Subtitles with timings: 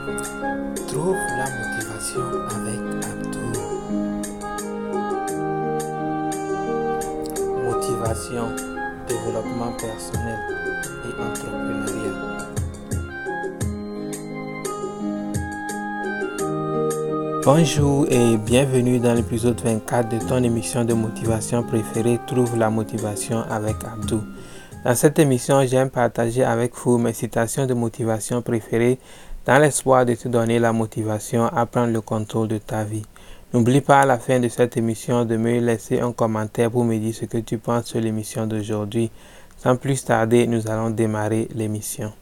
[0.00, 3.52] Trouve la motivation avec Abdou.
[7.64, 8.46] Motivation,
[9.06, 10.38] développement personnel
[11.04, 12.40] et entrepreneuriat.
[17.44, 23.40] Bonjour et bienvenue dans l'épisode 24 de ton émission de motivation préférée Trouve la motivation
[23.50, 24.22] avec Abdou.
[24.82, 28.98] Dans cette émission, j'aime partager avec vous mes citations de motivation préférées
[29.44, 33.02] dans l'espoir de te donner la motivation à prendre le contrôle de ta vie.
[33.52, 36.96] N'oublie pas à la fin de cette émission de me laisser un commentaire pour me
[36.96, 39.10] dire ce que tu penses sur l'émission d'aujourd'hui.
[39.58, 42.12] Sans plus tarder, nous allons démarrer l'émission.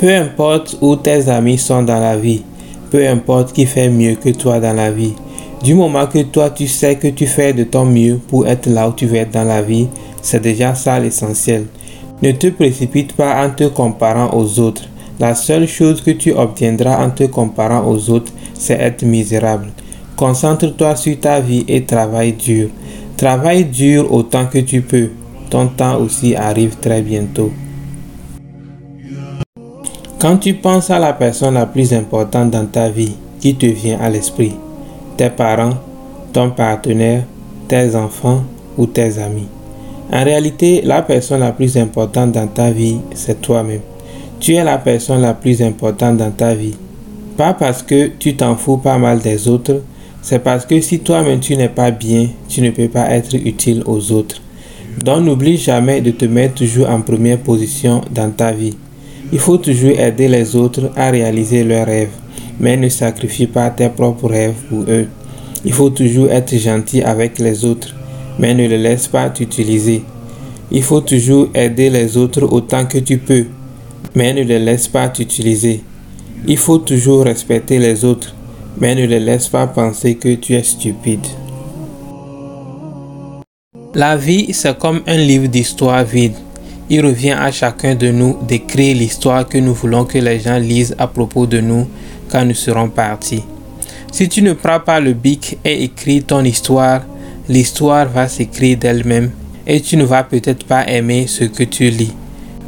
[0.00, 2.42] Peu importe où tes amis sont dans la vie,
[2.90, 5.14] peu importe qui fait mieux que toi dans la vie,
[5.62, 8.88] du moment que toi tu sais que tu fais de ton mieux pour être là
[8.88, 9.88] où tu veux être dans la vie,
[10.26, 11.66] c'est déjà ça l'essentiel.
[12.20, 14.82] Ne te précipite pas en te comparant aux autres.
[15.20, 19.68] La seule chose que tu obtiendras en te comparant aux autres, c'est être misérable.
[20.16, 22.70] Concentre-toi sur ta vie et travaille dur.
[23.16, 25.10] Travaille dur autant que tu peux.
[25.48, 27.52] Ton temps aussi arrive très bientôt.
[30.18, 34.00] Quand tu penses à la personne la plus importante dans ta vie, qui te vient
[34.00, 34.56] à l'esprit?
[35.16, 35.78] Tes parents,
[36.32, 37.22] ton partenaire,
[37.68, 38.42] tes enfants
[38.76, 39.46] ou tes amis?
[40.12, 43.80] En réalité, la personne la plus importante dans ta vie, c'est toi-même.
[44.38, 46.76] Tu es la personne la plus importante dans ta vie.
[47.36, 49.82] Pas parce que tu t'en fous pas mal des autres,
[50.22, 53.82] c'est parce que si toi-même tu n'es pas bien, tu ne peux pas être utile
[53.86, 54.40] aux autres.
[55.02, 58.76] Donc n'oublie jamais de te mettre toujours en première position dans ta vie.
[59.32, 62.14] Il faut toujours aider les autres à réaliser leurs rêves,
[62.60, 65.06] mais ne sacrifie pas tes propres rêves pour eux.
[65.64, 67.94] Il faut toujours être gentil avec les autres
[68.38, 70.02] mais ne le laisse pas t'utiliser.
[70.70, 73.46] Il faut toujours aider les autres autant que tu peux,
[74.14, 75.82] mais ne les laisse pas t'utiliser.
[76.46, 78.34] Il faut toujours respecter les autres,
[78.78, 81.26] mais ne les laisse pas penser que tu es stupide.
[83.94, 86.34] La vie, c'est comme un livre d'histoire vide.
[86.90, 90.94] Il revient à chacun de nous d'écrire l'histoire que nous voulons que les gens lisent
[90.98, 91.88] à propos de nous
[92.30, 93.42] quand nous serons partis.
[94.12, 97.02] Si tu ne prends pas le bic et écris ton histoire,
[97.48, 99.30] l'histoire va s'écrire d'elle-même
[99.66, 102.14] et tu ne vas peut-être pas aimer ce que tu lis.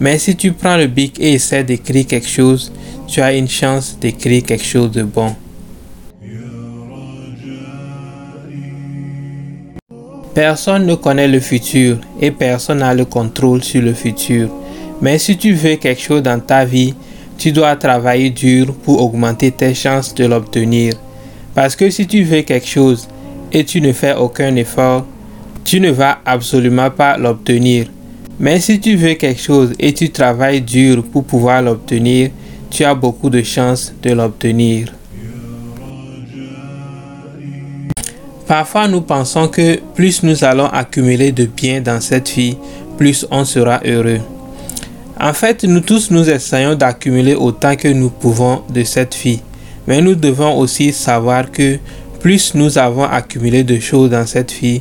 [0.00, 2.72] Mais si tu prends le bic et essaies d'écrire quelque chose,
[3.06, 5.34] tu as une chance d'écrire quelque chose de bon.
[10.34, 14.48] Personne ne connaît le futur et personne n'a le contrôle sur le futur.
[15.02, 16.94] Mais si tu veux quelque chose dans ta vie,
[17.36, 20.94] tu dois travailler dur pour augmenter tes chances de l'obtenir.
[21.54, 23.08] Parce que si tu veux quelque chose
[23.52, 25.06] et tu ne fais aucun effort,
[25.64, 27.86] tu ne vas absolument pas l'obtenir.
[28.40, 32.30] Mais si tu veux quelque chose et tu travailles dur pour pouvoir l'obtenir,
[32.70, 34.88] tu as beaucoup de chances de l'obtenir.
[38.46, 42.56] Parfois nous pensons que plus nous allons accumuler de biens dans cette vie,
[42.98, 44.20] plus on sera heureux.
[45.20, 49.40] En fait, nous tous nous essayons d'accumuler autant que nous pouvons de cette vie.
[49.86, 51.78] Mais nous devons aussi savoir que
[52.22, 54.80] plus nous avons accumulé de choses dans cette vie,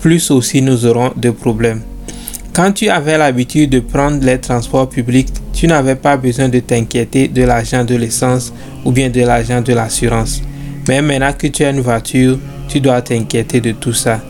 [0.00, 1.80] plus aussi nous aurons de problèmes.
[2.52, 7.28] Quand tu avais l'habitude de prendre les transports publics, tu n'avais pas besoin de t'inquiéter
[7.28, 8.52] de l'argent de l'essence
[8.84, 10.42] ou bien de l'argent de l'assurance.
[10.86, 12.38] Mais maintenant que tu as une voiture,
[12.68, 14.20] tu dois t'inquiéter de tout ça.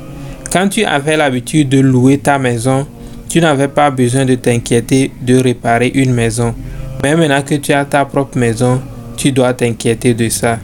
[0.53, 2.87] Quand tu avais l'habitude de louer ta maison,
[3.29, 6.55] tu n'avais pas besoin de t'inquiéter de réparer une maison.
[7.03, 8.81] Mais maintenant que tu as ta propre maison,
[9.17, 10.61] tu dois t'inquiéter de ça.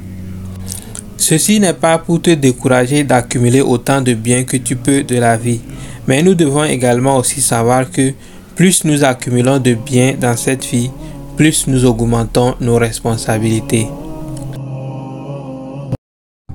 [1.18, 5.36] Ceci n'est pas pour te décourager d'accumuler autant de biens que tu peux de la
[5.36, 5.60] vie,
[6.06, 8.12] mais nous devons également aussi savoir que
[8.54, 10.90] plus nous accumulons de biens dans cette vie,
[11.36, 13.88] plus nous augmentons nos responsabilités.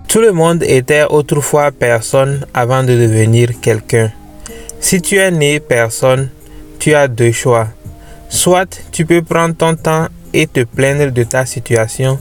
[0.08, 4.12] Tout le monde était autrefois personne avant de devenir quelqu'un.
[4.80, 6.30] Si tu es né personne,
[6.80, 7.68] tu as deux choix.
[8.30, 12.18] Soit tu peux prendre ton temps et te plaindre de ta situation,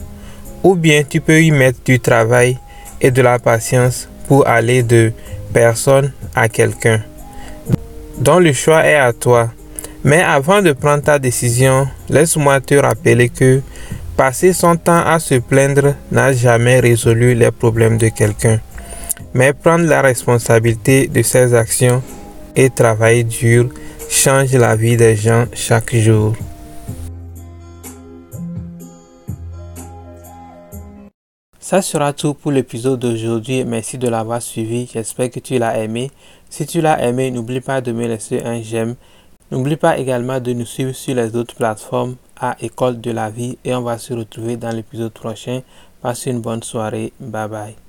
[0.63, 2.57] ou bien tu peux y mettre du travail
[3.01, 5.11] et de la patience pour aller de
[5.53, 7.01] personne à quelqu'un.
[8.17, 9.51] Donc le choix est à toi.
[10.03, 13.61] Mais avant de prendre ta décision, laisse-moi te rappeler que
[14.17, 18.59] passer son temps à se plaindre n'a jamais résolu les problèmes de quelqu'un.
[19.33, 22.03] Mais prendre la responsabilité de ses actions
[22.55, 23.69] et travailler dur
[24.09, 26.35] change la vie des gens chaque jour.
[31.63, 33.63] Ça sera tout pour l'épisode d'aujourd'hui.
[33.63, 34.85] Merci de l'avoir suivi.
[34.93, 36.11] J'espère que tu l'as aimé.
[36.49, 38.95] Si tu l'as aimé, n'oublie pas de me laisser un j'aime.
[39.49, 43.57] N'oublie pas également de nous suivre sur les autres plateformes à École de la vie
[43.63, 45.61] et on va se retrouver dans l'épisode prochain.
[46.01, 47.13] Passez une bonne soirée.
[47.21, 47.82] Bye bye.